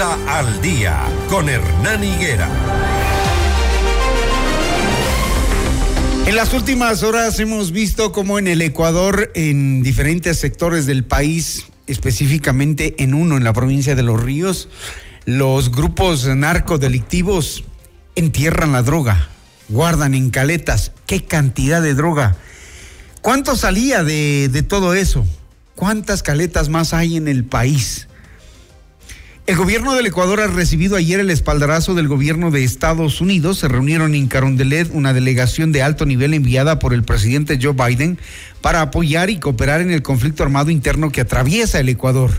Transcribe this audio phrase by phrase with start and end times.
[0.00, 2.48] Al Día con Hernán Higuera.
[6.26, 11.66] En las últimas horas hemos visto cómo en el Ecuador, en diferentes sectores del país,
[11.86, 14.68] específicamente en uno, en la provincia de Los Ríos,
[15.26, 17.62] los grupos narcodelictivos
[18.16, 19.28] entierran la droga,
[19.68, 20.90] guardan en caletas.
[21.06, 22.36] ¿Qué cantidad de droga?
[23.22, 25.24] ¿Cuánto salía de, de todo eso?
[25.76, 28.08] ¿Cuántas caletas más hay en el país?
[29.46, 33.58] El gobierno del Ecuador ha recibido ayer el espaldarazo del gobierno de Estados Unidos.
[33.58, 38.18] Se reunieron en Carondelet una delegación de alto nivel enviada por el presidente Joe Biden
[38.62, 42.30] para apoyar y cooperar en el conflicto armado interno que atraviesa el Ecuador.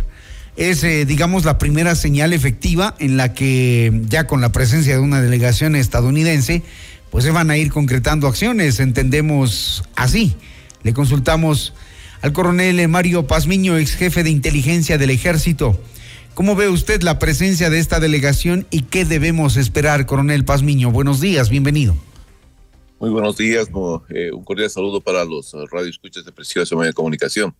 [0.57, 5.01] Es, eh, digamos, la primera señal efectiva en la que ya con la presencia de
[5.01, 6.63] una delegación estadounidense,
[7.11, 10.35] pues se van a ir concretando acciones, entendemos así.
[10.81, 11.75] Le consultamos
[12.23, 15.79] al coronel Mario Pazmiño, ex jefe de inteligencia del ejército.
[16.35, 20.91] ¿Cómo ve usted la presencia de esta delegación y qué debemos esperar, coronel Pazmiño?
[20.91, 21.95] Buenos días, bienvenido.
[22.99, 23.69] Muy buenos días,
[24.09, 27.55] eh, un cordial saludo para los radioescuchas de Preciosa Media de Comunicación.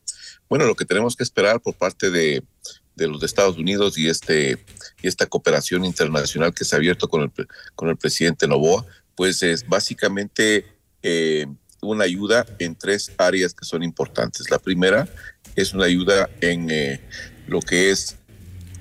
[0.50, 2.44] Bueno, lo que tenemos que esperar por parte de,
[2.98, 4.58] los Estados Unidos y este
[5.02, 7.32] y esta cooperación internacional que se ha abierto con el
[7.76, 10.66] con el presidente Novoa, pues es básicamente
[11.02, 11.46] eh,
[11.82, 14.52] una ayuda en tres áreas que son importantes.
[14.52, 15.08] La primera
[15.56, 17.00] es una ayuda en eh,
[17.48, 18.18] lo que es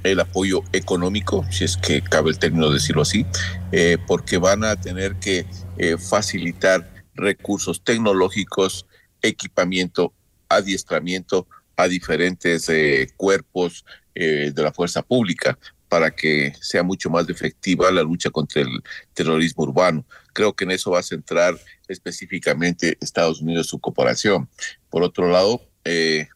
[0.04, 3.26] el apoyo económico, si es que cabe el término decirlo así,
[3.72, 5.46] eh, porque van a tener que
[5.78, 8.86] eh, facilitar recursos tecnológicos,
[9.22, 10.12] equipamiento,
[10.48, 13.84] adiestramiento a diferentes eh, cuerpos
[14.16, 18.68] de la fuerza pública para que sea mucho más efectiva la lucha contra el
[19.12, 20.06] terrorismo urbano.
[20.32, 24.48] Creo que en eso va a centrar específicamente Estados Unidos su cooperación.
[24.88, 25.68] Por otro lado,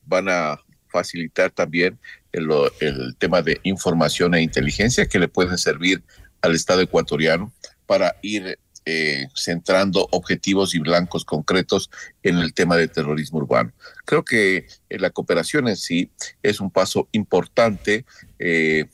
[0.04, 0.58] van a
[0.98, 1.98] facilitar también
[2.32, 6.02] el, tema de información e inteligencia que le pueden servir
[6.42, 7.52] al Estado ecuatoriano
[7.86, 11.90] para ir eh, centrando objetivos y blancos concretos
[12.22, 13.72] en el tema de terrorismo urbano.
[14.04, 16.10] Creo que eh, la cooperación en sí
[16.42, 18.04] es un paso importante
[18.38, 18.86] eh,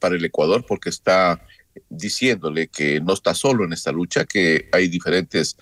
[0.00, 1.40] para el Ecuador porque está
[1.88, 5.56] diciéndole que no está solo en esta lucha, que hay diferentes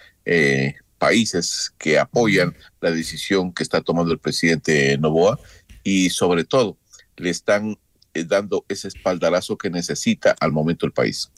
[1.05, 5.39] países que apoyan la decisión que está tomando el presidente Novoa
[5.83, 6.79] y sobre todo
[7.19, 7.77] le están
[8.15, 11.31] eh, dando ese espaldarazo que necesita al momento el país.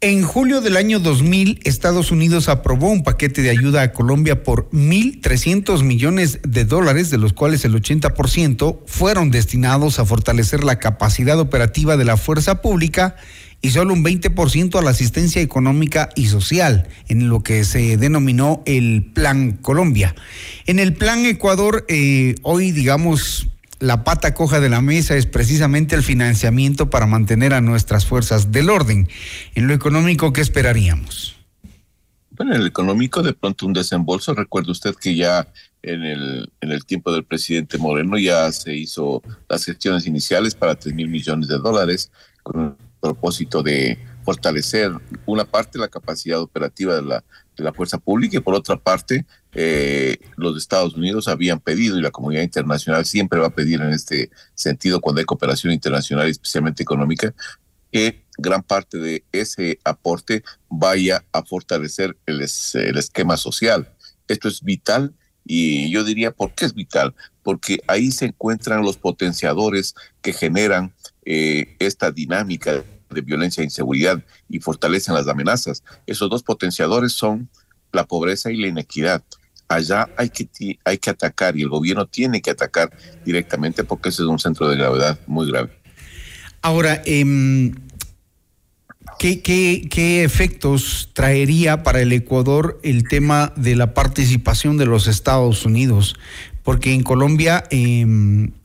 [0.00, 4.68] En julio del año 2000, Estados Unidos aprobó un paquete de ayuda a Colombia por
[4.70, 11.38] 1.300 millones de dólares, de los cuales el 80% fueron destinados a fortalecer la capacidad
[11.38, 13.14] operativa de la fuerza pública
[13.62, 18.62] y solo un 20% a la asistencia económica y social, en lo que se denominó
[18.66, 20.14] el Plan Colombia.
[20.66, 25.94] En el Plan Ecuador, eh, hoy, digamos, la pata coja de la mesa es precisamente
[25.94, 29.08] el financiamiento para mantener a nuestras fuerzas del orden.
[29.54, 31.36] En lo económico, ¿qué esperaríamos?
[32.30, 34.34] Bueno, en el económico, de pronto un desembolso.
[34.34, 35.48] Recuerde usted que ya
[35.82, 40.74] en el, en el tiempo del presidente Moreno ya se hizo las gestiones iniciales para
[40.74, 42.10] 3 mil millones de dólares
[42.42, 44.90] con propósito de fortalecer
[45.24, 47.24] una parte la capacidad operativa de la,
[47.56, 52.02] de la fuerza pública y por otra parte eh, los Estados Unidos habían pedido y
[52.02, 56.82] la comunidad internacional siempre va a pedir en este sentido cuando hay cooperación internacional, especialmente
[56.82, 57.32] económica,
[57.92, 63.92] que gran parte de ese aporte vaya a fortalecer el, el esquema social.
[64.26, 65.14] Esto es vital
[65.44, 67.14] y yo diría, ¿por qué es vital?
[67.44, 70.92] Porque ahí se encuentran los potenciadores que generan
[71.24, 75.82] eh, esta dinámica de violencia e inseguridad y fortalecen las amenazas.
[76.06, 77.48] Esos dos potenciadores son
[77.92, 79.22] la pobreza y la inequidad.
[79.68, 80.48] Allá hay que,
[80.84, 84.68] hay que atacar y el gobierno tiene que atacar directamente porque ese es un centro
[84.68, 85.70] de gravedad muy grave.
[86.62, 87.72] Ahora, eh,
[89.18, 95.08] ¿qué, qué, qué efectos traería para el Ecuador el tema de la participación de los
[95.08, 96.16] Estados Unidos?
[96.66, 98.04] Porque en Colombia eh,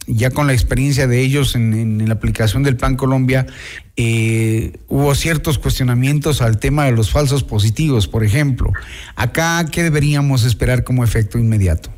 [0.07, 3.47] ya con la experiencia de ellos en, la aplicación del Plan Colombia,
[3.95, 8.71] eh, hubo ciertos cuestionamientos al tema de los falsos positivos, por ejemplo.
[9.15, 11.91] Acá, ¿qué deberíamos esperar como efecto inmediato?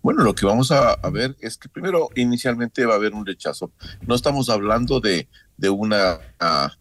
[0.00, 3.72] Bueno, lo que vamos a, ver es que primero, inicialmente va a haber un rechazo.
[4.06, 6.72] No estamos hablando de, de una ah,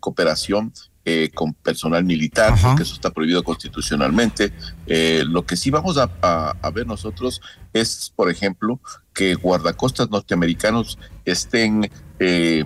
[0.00, 0.72] cooperación
[1.06, 4.54] eh, con personal militar, porque eso está prohibido constitucionalmente.
[4.86, 7.42] Eh, lo que sí vamos a, ver nosotros
[7.74, 8.80] es, por ejemplo,
[9.12, 12.64] que guardacostas norteamericanos estén eh,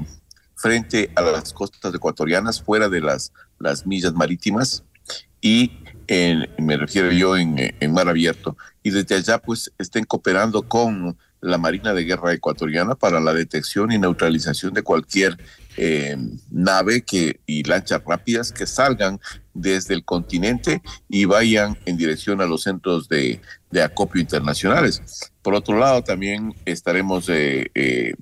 [0.55, 4.85] frente a las costas ecuatorianas, fuera de las, las millas marítimas,
[5.41, 5.73] y
[6.59, 11.59] me refiero yo en, en, mar abierto, y desde allá pues estén cooperando con la
[11.59, 15.37] Marina de Guerra ecuatoriana para la detección y neutralización de cualquier
[15.81, 16.17] eh,
[16.51, 19.21] nave que, y lanchas rápidas que salgan
[19.55, 23.41] desde el continente y vayan en dirección a los centros de,
[23.81, 25.31] acopio internacionales.
[25.41, 28.15] Por otro lado, también estaremos eh, eh,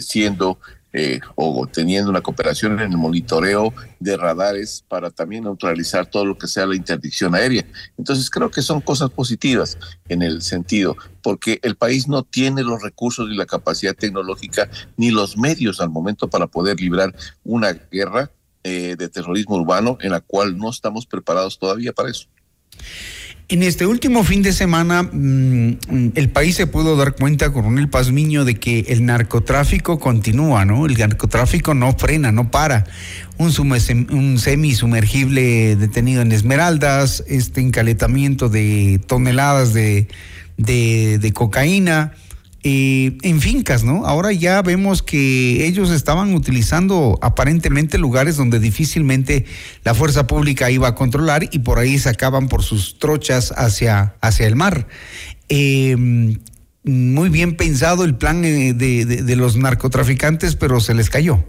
[0.00, 0.58] siendo
[0.92, 6.36] eh, o teniendo una cooperación en el monitoreo de radares para también neutralizar todo lo
[6.36, 7.64] que sea la interdicción aérea.
[7.96, 9.78] Entonces creo que son cosas positivas
[10.08, 15.10] en el sentido, porque el país no tiene los recursos ni la capacidad tecnológica ni
[15.10, 17.14] los medios al momento para poder librar
[17.44, 18.30] una guerra
[18.64, 22.26] eh, de terrorismo urbano en la cual no estamos preparados todavía para eso.
[23.50, 27.88] En este último fin de semana, mm, el país se pudo dar cuenta, con el
[27.88, 30.86] Pazmiño, de que el narcotráfico continúa, ¿no?
[30.86, 32.84] El narcotráfico no frena, no para.
[33.38, 33.52] Un,
[34.10, 40.06] un semisumergible detenido en Esmeraldas, este encaletamiento de toneladas de,
[40.56, 42.12] de cocaína
[42.62, 44.04] eh, en fincas, ¿no?
[44.04, 49.46] Ahora ya vemos que ellos estaban utilizando aparentemente lugares donde difícilmente
[49.82, 54.46] la fuerza pública iba a controlar y por ahí sacaban por sus trochas hacia, hacia
[54.46, 54.86] el mar.
[55.48, 56.38] Em,
[56.84, 61.42] muy bien pensado el plan eh, de, de los narcotraficantes, pero se les cayó.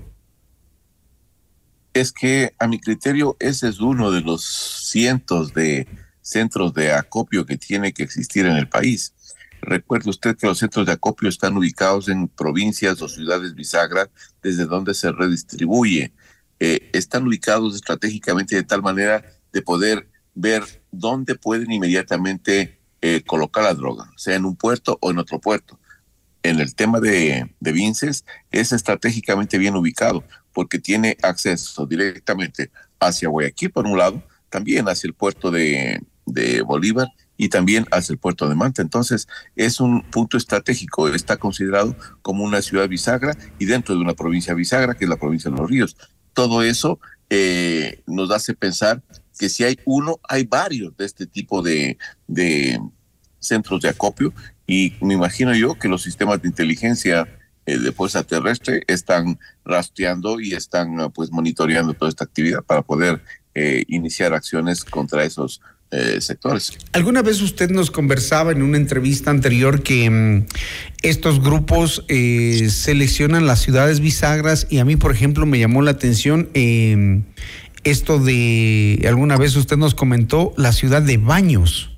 [1.93, 4.45] Es que a mi criterio ese es uno de los
[4.89, 5.89] cientos de
[6.21, 9.13] centros de acopio que tiene que existir en el país
[9.61, 14.09] Recuerde usted que los centros de acopio están ubicados en provincias o ciudades bisagras
[14.41, 16.13] desde donde se redistribuye.
[16.59, 19.23] Eh, están ubicados estratégicamente de tal manera
[19.53, 25.11] de poder ver dónde pueden inmediatamente eh, colocar la droga, sea en un puerto o
[25.11, 25.79] en otro puerto.
[26.43, 30.23] En el tema de, de Vinces es estratégicamente bien ubicado
[30.53, 36.61] porque tiene acceso directamente hacia Guayaquil por un lado, también hacia el puerto de, de
[36.63, 37.07] Bolívar
[37.41, 38.83] y también hacia el puerto de Manta.
[38.83, 44.13] Entonces, es un punto estratégico, está considerado como una ciudad bisagra y dentro de una
[44.13, 45.97] provincia bisagra, que es la provincia de los ríos.
[46.33, 46.99] Todo eso
[47.31, 49.01] eh, nos hace pensar
[49.39, 51.97] que si hay uno, hay varios de este tipo de,
[52.27, 52.79] de
[53.39, 54.31] centros de acopio
[54.67, 57.27] y me imagino yo que los sistemas de inteligencia
[57.65, 63.23] eh, de fuerza terrestre están rastreando y están pues monitoreando toda esta actividad para poder
[63.55, 65.59] eh, iniciar acciones contra esos
[65.91, 66.77] eh, sectores.
[66.93, 70.45] Alguna vez usted nos conversaba en una entrevista anterior que mm,
[71.01, 75.91] estos grupos eh, seleccionan las ciudades bisagras y a mí, por ejemplo, me llamó la
[75.91, 77.25] atención em,
[77.83, 81.89] esto de, alguna vez usted nos comentó, la ciudad de Baños.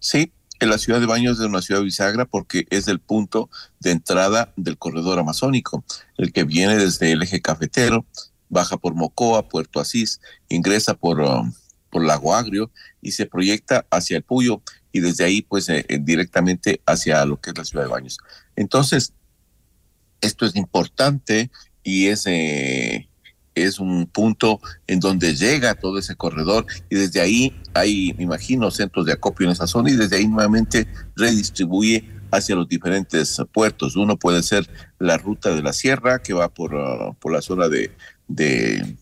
[0.00, 3.48] Sí, en la ciudad de Baños es una ciudad bisagra porque es el punto
[3.78, 5.84] de entrada del corredor amazónico,
[6.16, 8.04] el que viene desde el eje cafetero,
[8.48, 11.20] baja por Mocoa, Puerto Asís, ingresa por...
[11.20, 11.52] Um,
[11.90, 14.62] por Lago Agrio y se proyecta hacia el Puyo
[14.92, 18.18] y desde ahí pues eh, eh, directamente hacia lo que es la ciudad de Baños.
[18.56, 19.12] Entonces,
[20.20, 21.50] esto es importante
[21.82, 23.08] y es, eh,
[23.54, 28.70] es un punto en donde llega todo ese corredor y desde ahí hay, me imagino,
[28.70, 33.96] centros de acopio en esa zona y desde ahí nuevamente redistribuye hacia los diferentes puertos.
[33.96, 34.68] Uno puede ser
[34.98, 37.92] la ruta de la sierra que va por, uh, por la zona de,
[38.28, 38.96] de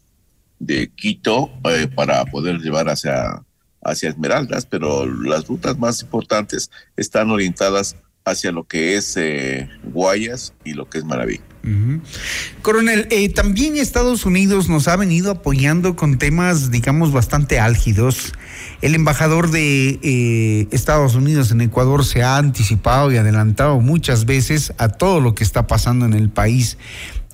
[0.58, 3.42] de Quito eh, para poder llevar hacia,
[3.82, 10.54] hacia Esmeraldas, pero las rutas más importantes están orientadas hacia lo que es eh, Guayas
[10.64, 11.40] y lo que es Maraví.
[12.60, 18.32] Coronel, eh, también Estados Unidos nos ha venido apoyando con temas, digamos, bastante álgidos.
[18.82, 24.90] El embajador de Estados Unidos en Ecuador se ha anticipado y adelantado muchas veces a
[24.90, 26.76] todo lo que está pasando en el país.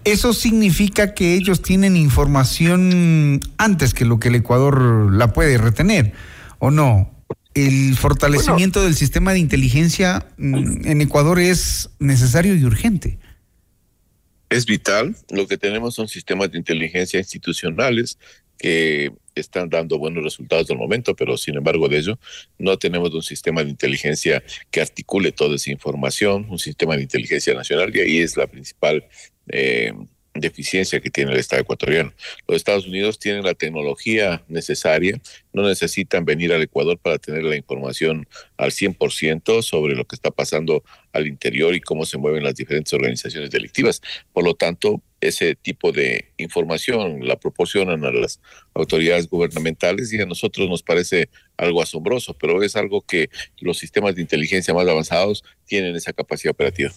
[0.05, 6.13] ¿Eso significa que ellos tienen información antes que lo que el Ecuador la puede retener
[6.59, 7.11] o no?
[7.53, 13.19] El fortalecimiento del sistema de inteligencia mm, en Ecuador es necesario y urgente.
[14.49, 15.17] Es vital.
[15.31, 18.19] Lo que tenemos son sistemas de inteligencia institucionales
[18.61, 22.19] que están dando buenos resultados al momento, pero sin embargo de ello
[22.59, 27.55] no tenemos un sistema de inteligencia que articule toda esa información, un sistema de inteligencia
[27.55, 29.09] nacional y ahí es la principal
[29.49, 29.95] eh,
[30.35, 32.13] deficiencia que tiene el Estado ecuatoriano.
[32.47, 35.21] Los Estados Unidos tienen la tecnología necesaria,
[35.53, 40.31] no necesitan venir al Ecuador para tener la información al 100% sobre lo que está
[40.31, 44.01] pasando al interior y cómo se mueven las diferentes organizaciones delictivas.
[44.33, 48.41] Por lo tanto, ese tipo de información la proporcionan a las
[48.73, 54.15] autoridades gubernamentales y a nosotros nos parece algo asombroso, pero es algo que los sistemas
[54.15, 56.93] de inteligencia más avanzados tienen esa capacidad operativa.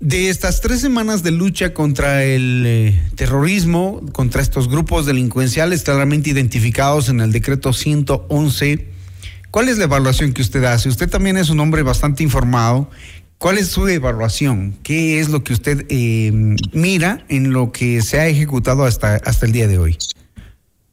[0.00, 6.30] De estas tres semanas de lucha contra el eh, terrorismo, contra estos grupos delincuenciales claramente
[6.30, 8.88] identificados en el decreto 111,
[9.50, 10.88] ¿Cuál es la evaluación que usted hace?
[10.88, 12.88] Usted también es un hombre bastante informado.
[13.38, 14.76] ¿Cuál es su evaluación?
[14.84, 16.30] ¿Qué es lo que usted eh,
[16.72, 19.98] mira en lo que se ha ejecutado hasta, hasta el día de hoy?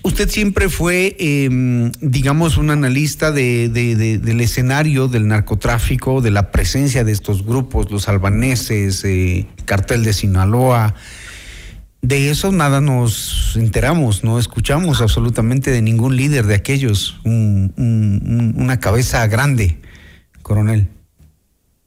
[0.03, 7.05] Usted siempre fue, em, digamos, un analista de, del escenario del narcotráfico, de la presencia
[7.05, 10.95] de estos grupos, los albaneses, eh, cartel de Sinaloa.
[12.01, 19.25] De eso nada nos enteramos, no escuchamos absolutamente de ningún líder de aquellos, una cabeza
[19.29, 19.81] grande,
[20.43, 20.89] coronel.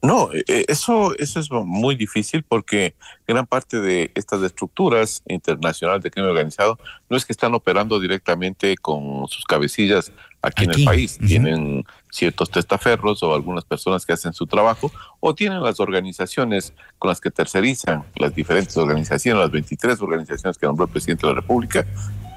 [0.06, 2.94] No, e, e, eso, eso es muy difícil porque
[3.26, 6.78] gran parte de estas estructuras internacionales de crimen organizado
[7.10, 11.18] no es que están operando directamente con sus cabecillas aquí, en el país.
[11.18, 17.08] Tienen ciertos testaferros o algunas personas que hacen su trabajo o tienen las organizaciones con
[17.08, 21.40] las que tercerizan las diferentes organizaciones, las 23 organizaciones que nombró el presidente de la
[21.40, 21.84] República,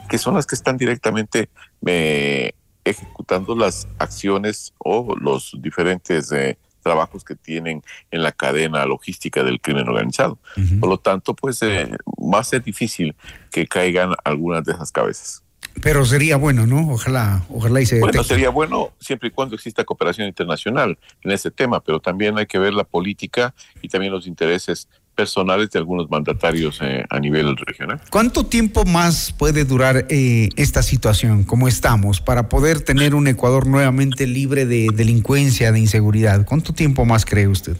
[0.09, 1.49] que son las que están directamente
[1.85, 2.51] eh,
[2.83, 6.31] ejecutando las acciones o los diferentes...
[6.31, 6.57] Eh,
[6.89, 10.39] trabajos que tienen en la cadena logística del crimen organizado.
[10.79, 11.87] Por lo tanto, pues eh,
[12.33, 13.15] va a ser difícil
[13.51, 15.43] que caigan algunas de esas cabezas.
[15.83, 16.91] Pero sería bueno, ¿no?
[16.91, 21.51] Ojalá, ojalá y se Bueno, sería bueno siempre y cuando exista cooperación internacional en ese
[21.51, 23.53] tema, pero también hay que ver la política
[23.83, 24.89] y también los intereses
[25.19, 27.99] personales de algunos mandatarios eh, a nivel regional.
[28.09, 33.67] ¿Cuánto tiempo más puede durar eh, esta situación como estamos para poder tener un Ecuador
[33.67, 36.45] nuevamente libre de delincuencia, de inseguridad?
[36.45, 37.75] ¿Cuánto tiempo más cree usted?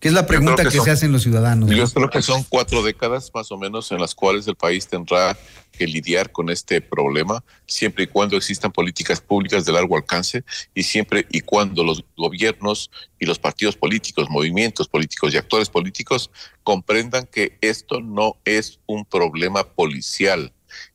[0.00, 1.68] ¿Qué es la pregunta que, se hacen los ciudadanos?
[1.68, 5.36] Yo creo que son cuatro décadas más o menos en las cuales el país tendrá
[5.72, 10.42] que lidiar con este problema, siempre y cuando existan políticas públicas de largo alcance
[10.74, 16.30] y siempre y cuando los gobiernos y los partidos políticos, movimientos políticos y actores políticos
[16.62, 20.50] comprendan que esto no es un problema policial,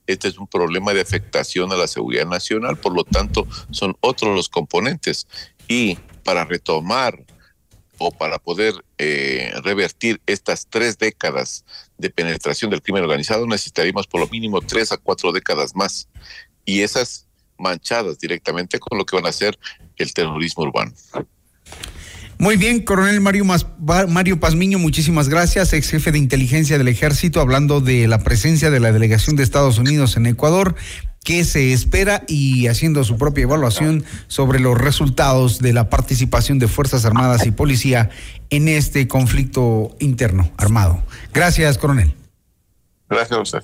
[0.07, 4.35] este es un problema de afectación a la seguridad nacional, por lo tanto son otros
[4.35, 5.27] los componentes.
[5.67, 7.23] Y para retomar
[7.97, 11.65] o para poder eh, revertir estas tres décadas
[11.97, 16.07] de penetración del crimen organizado necesitaríamos por lo mínimo tres a cuatro décadas más
[16.65, 19.57] y esas manchadas directamente con lo que van a ser
[19.97, 20.93] el terrorismo urbano.
[22.37, 23.45] Muy bien, coronel Mario,
[24.09, 28.81] Mario Pazmiño, muchísimas gracias, ex jefe de inteligencia del ejército, hablando de la presencia de
[28.81, 30.75] la delegación de Estados Unidos en Ecuador
[31.25, 36.67] qué se espera y haciendo su propia evaluación sobre los resultados de la participación de
[36.67, 38.11] Fuerzas Armadas y Policía
[38.51, 41.03] en este conflicto interno armado.
[41.33, 42.13] Gracias, coronel.
[43.09, 43.63] Gracias a usted.